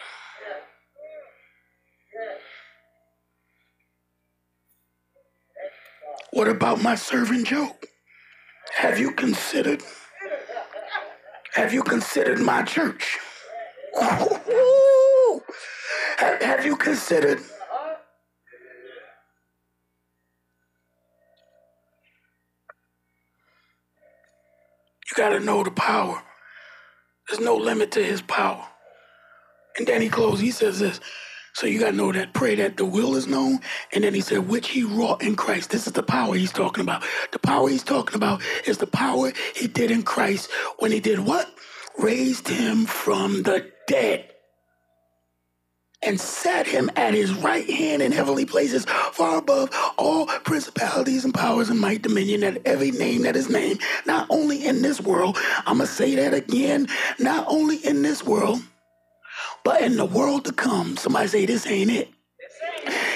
[6.32, 7.76] What about my servant Job?
[8.76, 9.84] Have you considered?
[11.56, 13.20] Have you considered my church?
[16.17, 17.39] Have, have you considered?
[17.39, 17.46] You
[25.17, 26.22] got to know the power.
[27.28, 28.65] There's no limit to his power.
[29.78, 31.00] And then he closes, he says this
[31.53, 33.59] so you got to know that, pray that the will is known.
[33.93, 35.69] And then he said, which he wrought in Christ.
[35.69, 37.03] This is the power he's talking about.
[37.31, 41.19] The power he's talking about is the power he did in Christ when he did
[41.19, 41.53] what?
[41.97, 44.27] Raised him from the dead
[46.03, 51.33] and set him at his right hand in heavenly places, far above all principalities and
[51.33, 55.37] powers and might, dominion, at every name that is named, not only in this world.
[55.67, 56.87] I'm going to say that again,
[57.19, 58.61] not only in this world
[59.63, 62.10] but in the world to come, somebody say, This ain't it.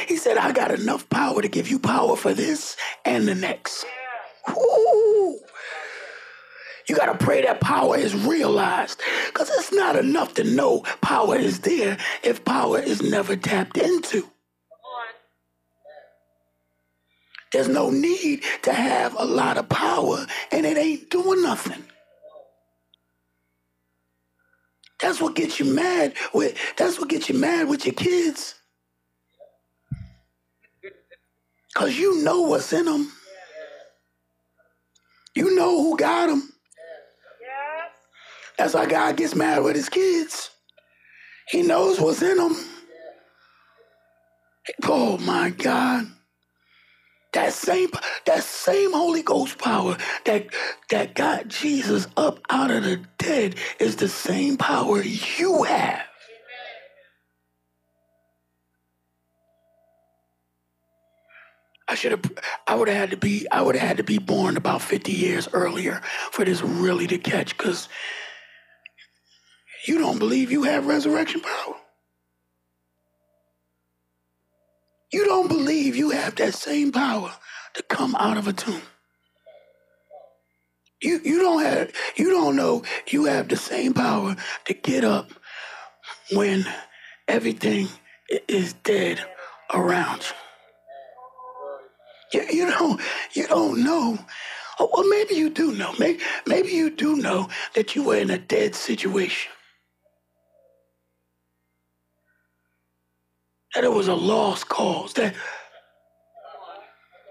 [0.08, 3.86] He said, I got enough power to give you power for this and the next.
[4.50, 5.40] Ooh.
[6.88, 11.36] You got to pray that power is realized because it's not enough to know power
[11.36, 14.30] is there if power is never tapped into.
[17.52, 21.84] There's no need to have a lot of power and it ain't doing nothing.
[25.02, 28.56] That's what gets you mad with that's what gets you mad with your kids.
[31.76, 33.12] Cause you know what's in them.
[35.36, 36.52] You know who got them.
[38.58, 40.52] That's why God gets mad with his kids.
[41.50, 42.56] He knows what's in them.
[44.84, 46.08] Oh my God.
[47.36, 47.90] That same
[48.26, 50.48] that same Holy Ghost power that
[50.90, 56.04] that got Jesus up out of the dead is the same power you have.
[61.90, 62.24] I should have
[62.68, 65.12] I would have had to be I would have had to be born about 50
[65.12, 67.90] years earlier for this really to catch cuz
[69.88, 71.76] you don't believe you have resurrection power.
[75.16, 77.32] You don't believe you have that same power
[77.76, 78.82] to come out of a tomb.
[81.02, 85.32] You, you don't have you don't know you have the same power to get up
[86.34, 86.66] when
[87.30, 87.88] everything
[88.50, 89.24] is dead
[89.74, 90.24] around
[92.34, 92.42] you.
[92.42, 93.02] You, you don't
[93.32, 94.20] you don't know.
[94.80, 95.94] Oh, well, maybe you do know.
[95.98, 99.54] Maybe maybe you do know that you were in a dead situation.
[103.76, 105.36] That it was a lost cause, that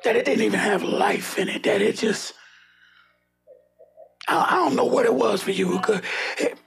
[0.04, 2.34] that it didn't even have life in it, that it just
[4.28, 5.80] I, I don't know what it was for you.
[6.38, 6.58] It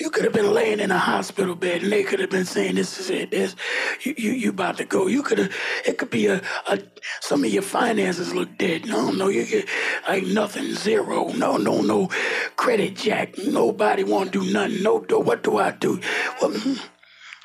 [0.00, 2.76] you could have been laying in a hospital bed and they could have been saying,
[2.76, 3.30] "This is it.
[3.30, 3.54] This
[4.02, 5.54] you you, you about to go." You could have.
[5.86, 6.80] It could be a, a
[7.20, 8.86] some of your finances look dead.
[8.86, 9.68] No, no, you get
[10.08, 11.28] like nothing, zero.
[11.34, 12.08] No, no, no
[12.56, 13.36] credit jack.
[13.38, 14.82] Nobody want to do nothing.
[14.82, 16.00] No, what do I do?
[16.40, 16.74] Well, hmm.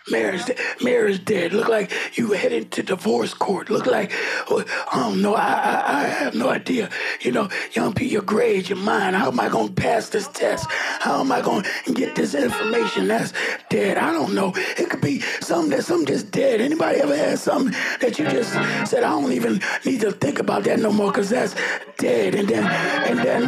[0.07, 0.43] Marriage,
[0.81, 1.51] marriage dead.
[1.51, 3.71] Look like you headed to divorce court.
[3.71, 4.11] Look like,
[4.49, 5.33] oh, know.
[5.33, 6.91] I, I, I have no idea.
[7.21, 9.15] You know, young people, your grades, your mind.
[9.15, 10.67] How am I going to pass this test?
[10.69, 13.33] How am I going to get this information that's
[13.69, 13.97] dead?
[13.97, 14.53] I don't know.
[14.55, 16.61] It could be something that something just dead.
[16.61, 18.51] Anybody ever had something that you just
[18.87, 21.55] said, I don't even need to think about that no more because that's
[21.97, 22.35] dead.
[22.35, 23.47] And then, and then,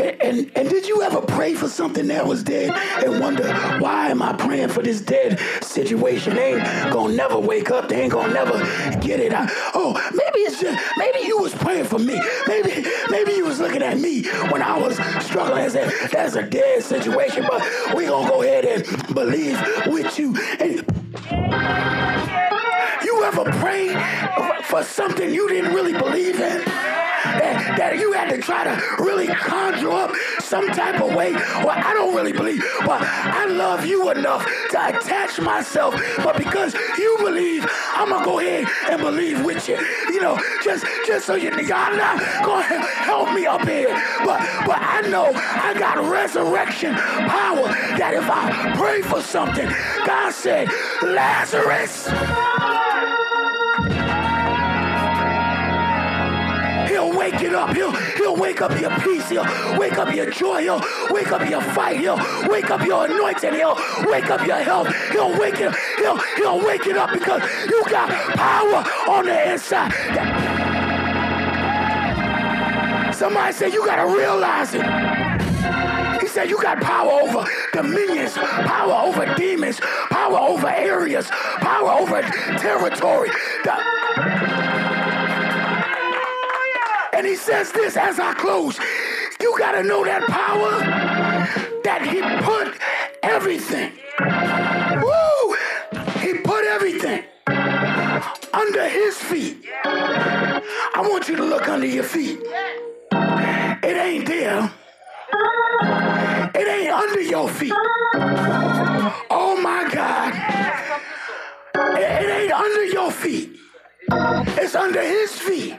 [0.00, 2.70] and, and, did you ever pray for something that was dead
[3.04, 5.38] and wonder, why am I praying for this dead
[5.76, 6.34] situation.
[6.34, 7.88] They ain't gonna never wake up.
[7.88, 8.58] They ain't gonna never
[9.00, 9.50] get it out.
[9.74, 12.20] Oh, maybe it's just, maybe you was praying for me.
[12.48, 16.42] Maybe maybe you was looking at me when I was struggling and said, that's a
[16.42, 17.62] dead situation, but
[17.94, 20.34] we gonna go ahead and believe with you.
[20.60, 20.76] And
[23.04, 23.96] you ever prayed
[24.64, 26.85] for something you didn't really believe in?
[27.38, 31.32] That, that you had to try to really conjure up some type of way.
[31.32, 35.94] Well, I don't really believe, but I love you enough to attach myself.
[36.18, 39.78] But because you believe, I'm gonna go ahead and believe with you.
[40.12, 43.94] You know, just just so you y'all not gonna help me up here.
[44.24, 47.68] But but I know I got resurrection power
[47.98, 49.68] that if I pray for something,
[50.06, 50.68] God said,
[51.02, 52.08] Lazarus.
[57.06, 57.72] He'll wake it up.
[57.74, 59.28] He'll, he'll wake up your peace.
[59.28, 59.46] He'll
[59.78, 60.62] wake up your joy.
[60.62, 60.80] He'll
[61.10, 62.00] wake up your fight.
[62.00, 63.54] He'll wake up your anointing.
[63.54, 63.76] He'll
[64.06, 64.88] wake up your health.
[65.12, 65.76] He'll wake it up.
[65.98, 69.92] He'll, he'll wake it up because you got power on the inside.
[73.14, 74.82] Somebody said you got to realize it.
[76.20, 79.78] He said you got power over dominions, power over demons,
[80.10, 82.20] power over areas, power over
[82.58, 83.30] territory.
[83.62, 84.75] The-
[87.16, 88.78] and he says this as I close.
[89.40, 90.80] You got to know that power
[91.82, 92.78] that he put
[93.22, 93.92] everything.
[95.00, 95.56] Woo!
[96.20, 97.24] He put everything
[98.52, 99.64] under his feet.
[99.84, 102.38] I want you to look under your feet.
[102.42, 104.70] It ain't there.
[106.54, 107.72] It ain't under your feet.
[109.30, 110.34] Oh my God.
[111.98, 113.56] It ain't under your feet.
[114.58, 115.76] It's under his feet.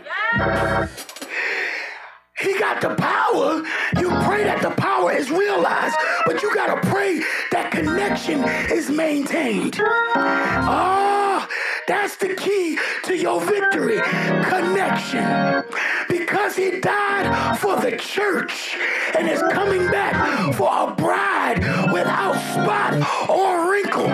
[2.39, 3.63] He got the power.
[3.99, 7.19] You pray that the power is realized, but you got to pray
[7.51, 9.79] that connection is maintained.
[9.81, 11.26] Oh,
[11.87, 14.01] that's the key to your victory
[14.43, 15.63] connection.
[16.09, 18.75] Because he died for the church
[19.17, 21.59] and is coming back for a bride
[21.93, 22.93] without spot
[23.29, 24.09] or wrinkle.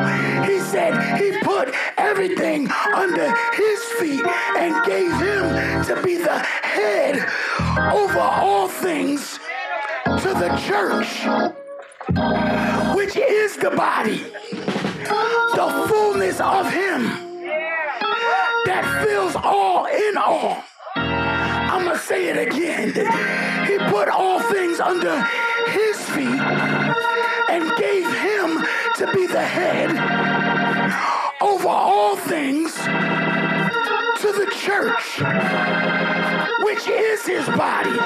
[0.45, 4.25] He said he put everything under his feet
[4.57, 7.27] and gave him to be the head
[7.91, 9.39] over all things
[10.05, 11.25] to the church,
[12.95, 14.17] which is the body,
[15.55, 17.22] the fullness of him
[18.65, 20.63] that fills all in all.
[20.95, 22.89] I'm going to say it again.
[23.67, 25.21] He put all things under
[25.71, 26.41] his feet
[27.49, 28.63] and gave him
[28.97, 29.91] to be the head
[31.41, 35.19] over all things to the church,
[36.63, 37.97] which is his body,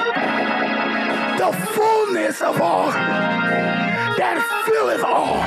[1.38, 2.90] the fullness of all
[4.18, 5.42] that filleth all.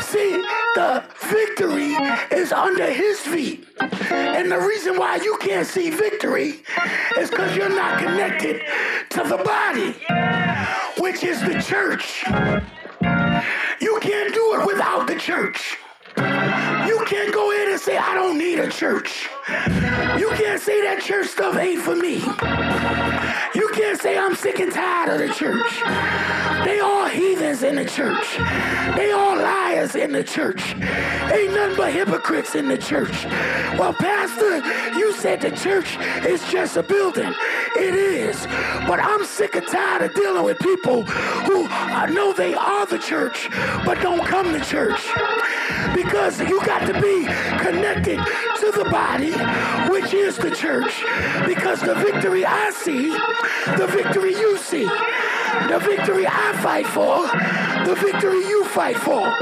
[0.00, 0.44] See,
[0.78, 1.96] the victory
[2.30, 3.66] is under his feet.
[4.12, 6.62] And the reason why you can't see victory
[7.18, 8.62] is because you're not connected
[9.10, 9.90] to the body,
[11.02, 12.22] which is the church.
[13.80, 15.78] You can't do it without the church.
[16.16, 19.28] You can't go in and say, I don't need a church.
[20.16, 22.20] You can't say that church stuff ain't for me.
[24.00, 25.82] Say I'm sick and tired of the church.
[26.64, 28.36] They all heathens in the church.
[28.96, 30.74] They all liars in the church.
[30.76, 33.24] Ain't nothing but hypocrites in the church.
[33.76, 34.58] Well, Pastor,
[34.96, 37.34] you said the church is just a building.
[37.76, 38.46] It is.
[38.86, 42.98] But I'm sick and tired of dealing with people who I know they are the
[42.98, 43.48] church,
[43.84, 45.00] but don't come to church.
[45.94, 47.24] Because you got to be
[47.58, 48.20] connected
[48.72, 49.32] to the body,
[49.90, 51.02] which is the church.
[51.46, 53.10] Because the victory I see,
[53.76, 57.26] the victory you see, the victory I fight for,
[57.86, 59.34] the victory you fight for.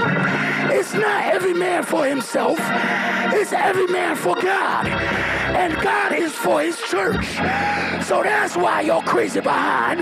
[0.72, 4.86] It's not every man for himself, it's every man for God.
[4.86, 7.26] And God is for his church.
[8.04, 10.00] So that's why your crazy behind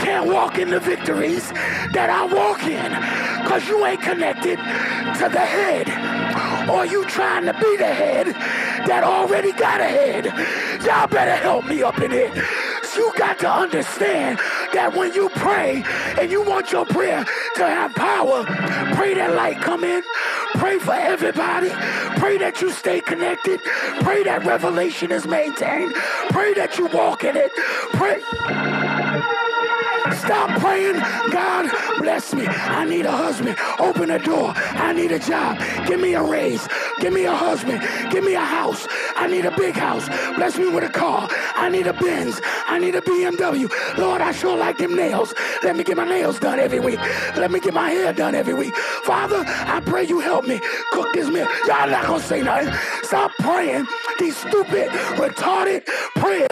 [0.00, 1.50] can't walk in the victories
[1.92, 3.42] that I walk in.
[3.42, 6.13] Because you ain't connected to the head.
[6.68, 8.26] Or you trying to be the head
[8.86, 10.26] that already got a head.
[10.84, 12.32] Y'all better help me up in here.
[12.96, 14.38] You got to understand
[14.72, 15.84] that when you pray
[16.20, 17.24] and you want your prayer
[17.56, 18.44] to have power,
[18.94, 20.02] pray that light come in.
[20.54, 21.70] Pray for everybody.
[22.20, 23.60] Pray that you stay connected.
[24.02, 25.92] Pray that revelation is maintained.
[26.30, 27.52] Pray that you walk in it.
[27.94, 28.22] Pray.
[30.24, 30.96] Stop praying.
[31.30, 32.46] God bless me.
[32.46, 33.56] I need a husband.
[33.78, 34.52] Open the door.
[34.56, 35.58] I need a job.
[35.86, 36.66] Give me a raise.
[37.00, 37.80] Give me a husband.
[38.10, 38.86] Give me a house.
[39.16, 40.08] I need a big house.
[40.36, 41.28] Bless me with a car.
[41.54, 42.40] I need a Benz.
[42.66, 43.70] I need a BMW.
[43.98, 45.34] Lord, I sure like them nails.
[45.62, 46.98] Let me get my nails done every week.
[47.36, 48.74] Let me get my hair done every week.
[49.04, 50.60] Father, I pray you help me
[50.92, 51.48] cook this meal.
[51.66, 52.72] Y'all not gonna say nothing.
[53.02, 53.86] Stop praying
[54.18, 55.84] these stupid, retarded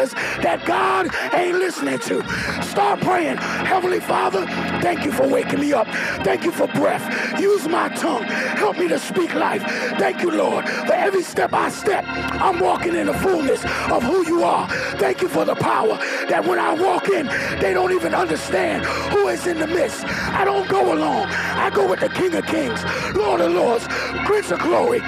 [0.02, 2.22] prayers that God ain't listening to.
[2.62, 3.36] Start praying.
[3.36, 4.46] Heavenly Father,
[4.80, 5.86] thank you for waking me up.
[6.24, 7.40] Thank you for breath.
[7.40, 8.24] Use my tongue.
[8.24, 9.62] Help me to speak life.
[9.98, 12.04] Thank you, Lord, for every step I step.
[12.06, 14.68] I'm walking in the fullness of who you are.
[14.98, 15.96] Thank you for the power
[16.28, 17.26] that when I walk in,
[17.60, 20.04] they don't even understand who is in the midst.
[20.04, 21.28] I don't go alone.
[21.28, 22.82] I go with the King of Kings,
[23.14, 23.86] Lord of Lords,
[24.26, 25.00] Prince of Glory.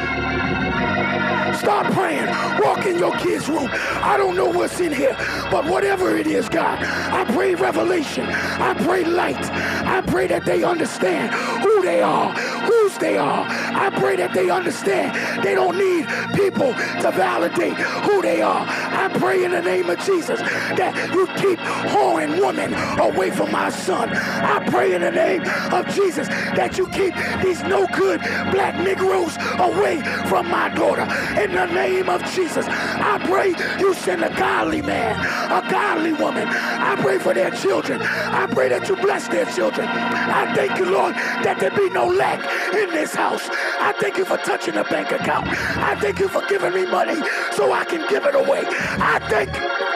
[1.59, 2.27] Start praying.
[2.61, 3.69] Walk in your kids' room.
[3.73, 5.17] I don't know what's in here,
[5.51, 8.27] but whatever it is, God, I pray revelation.
[8.27, 9.45] I pray light.
[9.87, 11.33] I pray that they understand
[11.63, 12.33] who they are,
[13.05, 13.45] they are.
[13.47, 15.13] I pray that they understand
[15.45, 17.77] they don't need people to validate
[18.07, 18.65] who they are.
[18.67, 21.59] I pray in the name of Jesus that you keep
[21.93, 24.09] whoring women away from my son.
[24.09, 29.37] I pray in the name of Jesus that you keep these no good black Negroes
[29.59, 31.07] away from my daughter.
[31.43, 35.15] In the name of Jesus, I pray you send a godly man,
[35.53, 36.49] a godly woman.
[36.49, 38.01] I pray for their children.
[38.01, 39.87] I pray that you bless their children.
[39.89, 42.41] I thank you, Lord, that there be no lack
[42.75, 43.49] in this house.
[43.51, 45.49] I thank you for touching the bank account.
[45.49, 47.17] I thank you for giving me money
[47.53, 48.63] so I can give it away.
[48.67, 49.94] I thank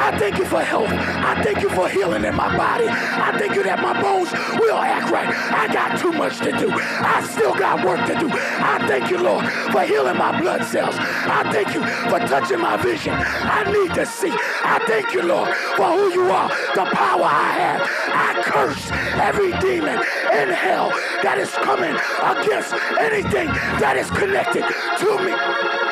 [0.00, 0.88] I thank you for health.
[0.88, 2.86] I thank you for healing in my body.
[2.88, 5.28] I thank you that my bones will act right.
[5.28, 6.72] I got too much to do.
[6.72, 8.30] I still got work to do.
[8.32, 10.96] I thank you, Lord, for healing my blood cells.
[10.98, 13.12] I thank you for touching my vision.
[13.14, 14.32] I need to see.
[14.32, 17.80] I thank you, Lord, for who you are, the power I have.
[18.08, 18.90] I curse
[19.20, 19.98] every demon
[20.32, 20.88] in hell
[21.22, 21.94] that is coming
[22.24, 23.48] against anything
[23.78, 25.89] that is connected to me.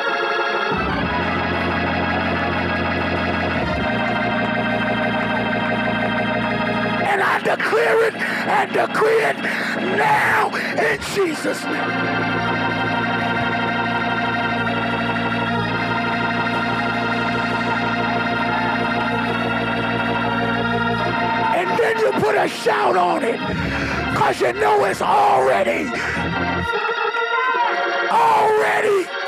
[8.59, 11.75] And decree it now in Jesus' name.
[21.55, 23.39] And then you put a shout on it
[24.11, 25.87] because you know it's already,
[28.11, 29.18] already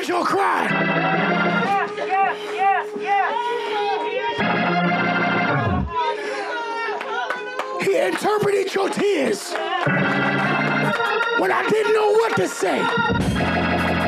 [0.00, 0.66] I heard your cry.
[7.82, 9.52] He interpreted your tears
[11.38, 13.99] when I didn't know what to say.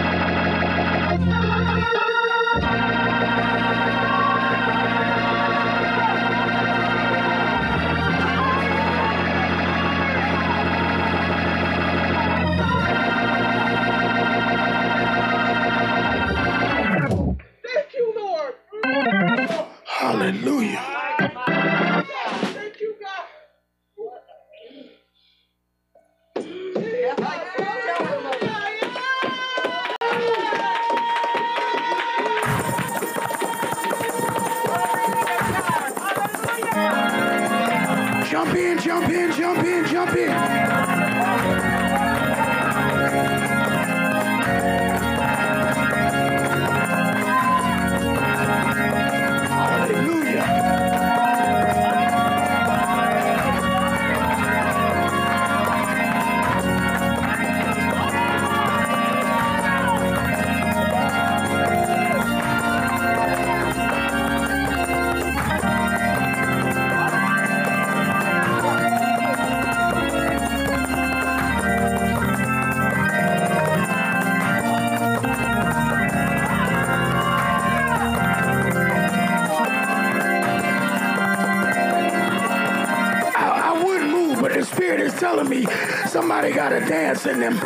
[87.22, 87.58] Them,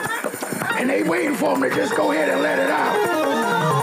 [0.76, 3.75] and they waiting for them to just go ahead and let it out.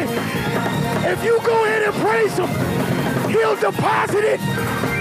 [0.00, 2.48] If you go ahead and praise him,
[3.30, 4.40] he'll deposit it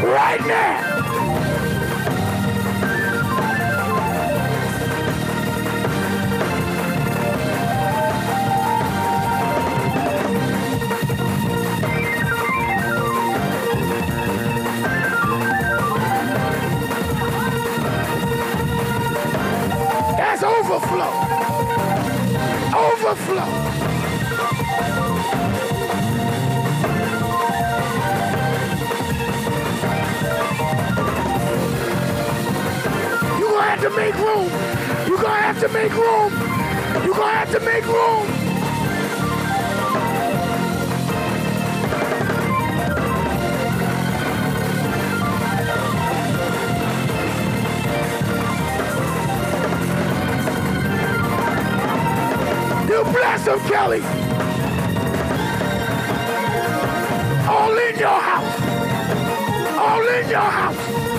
[0.04, 0.92] right now.
[20.44, 21.12] Overflow.
[22.74, 23.61] Overflow.
[33.82, 34.50] Have to make room.
[35.08, 36.32] You're gonna have to make room.
[37.04, 38.28] You're gonna have to make room.
[52.88, 54.02] You bless him, Kelly.
[57.48, 58.62] All in your house.
[59.80, 61.11] All in your house.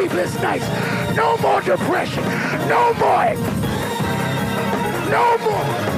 [0.00, 0.66] Sleepless nights.
[1.14, 2.24] No more depression.
[2.70, 3.34] No more.
[5.10, 5.89] No more.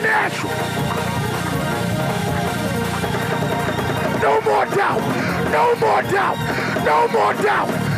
[0.00, 0.54] Supernatural.
[4.22, 5.00] No more doubt.
[5.52, 6.84] No more doubt.
[6.86, 7.89] No more doubt.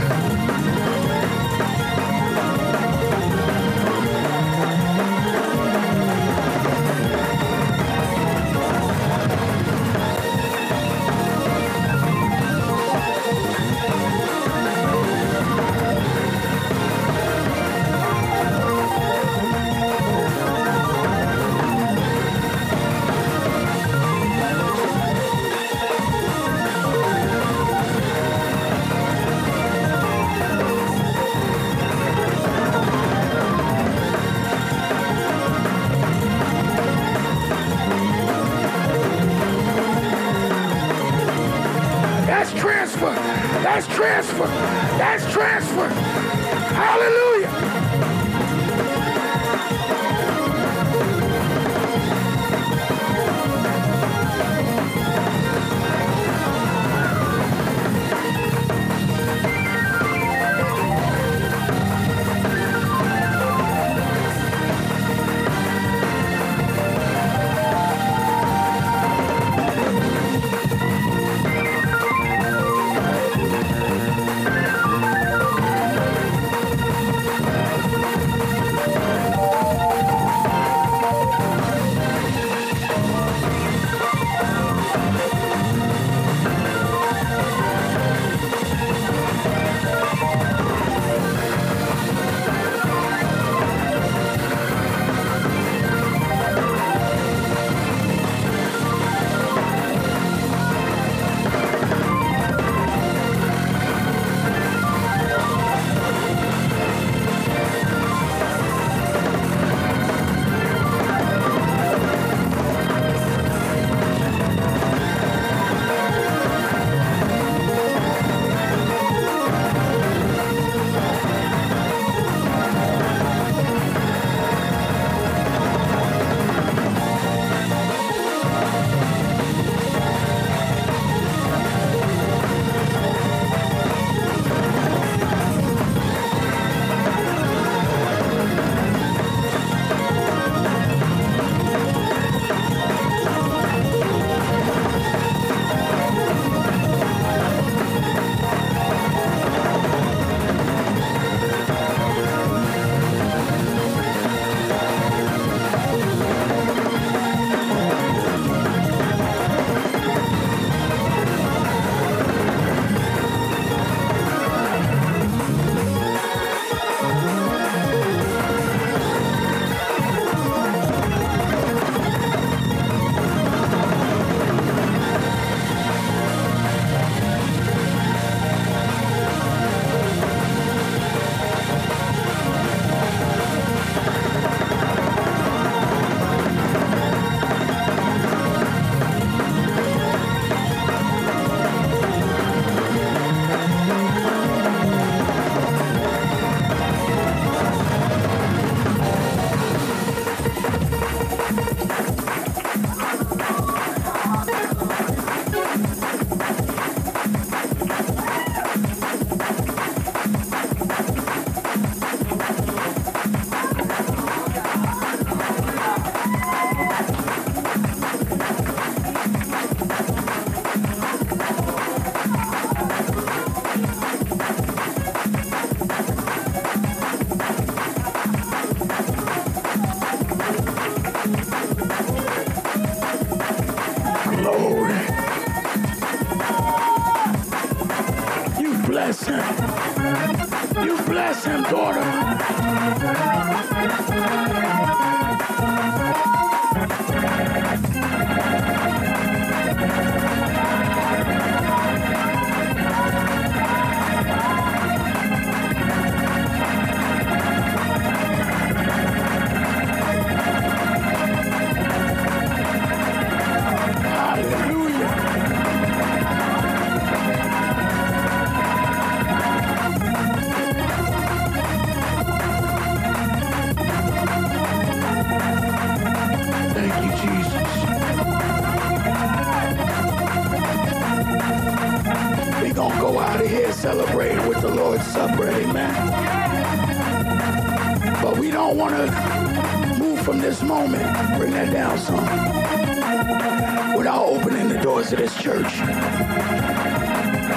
[293.99, 295.71] without opening the doors of this church.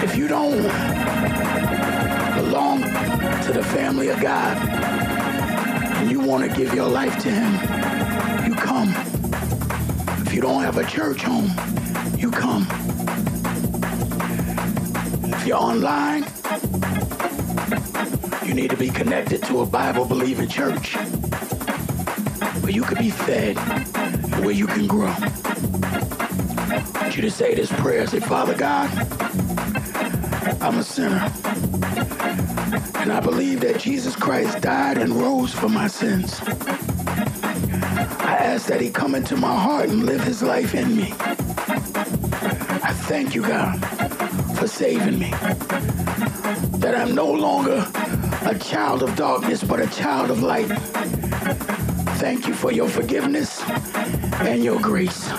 [0.03, 0.61] If you don't
[2.35, 4.57] belong to the family of God
[5.97, 7.53] and you want to give your life to Him,
[8.45, 8.93] you come.
[10.25, 11.49] If you don't have a church home,
[12.17, 12.67] you come.
[15.33, 16.25] If you're online,
[18.45, 20.97] you need to be connected to a Bible believing church
[22.61, 23.94] where you could be fed
[24.45, 25.07] where you can grow.
[25.07, 28.05] I want you to say this prayer.
[28.05, 28.91] Say, Father God,
[30.61, 31.31] I'm a sinner.
[33.01, 36.39] And I believe that Jesus Christ died and rose for my sins.
[38.21, 41.11] I ask that he come into my heart and live his life in me.
[41.19, 43.83] I thank you, God,
[44.59, 45.31] for saving me.
[46.77, 47.87] That I'm no longer
[48.43, 50.67] a child of darkness, but a child of light.
[52.19, 53.63] Thank you for your forgiveness
[54.45, 55.29] and your grace.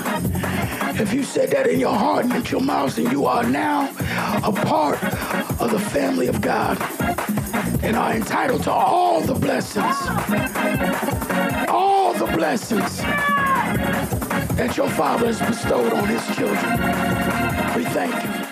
[1.00, 3.90] If you said that in your heart and with your mouth, and you are now
[4.42, 5.02] a part
[5.60, 6.80] of the family of God
[7.82, 9.96] and are entitled to all the blessings,
[11.68, 12.98] all the blessings
[14.56, 17.76] that your Father has bestowed on his children.
[17.76, 18.45] We thank you.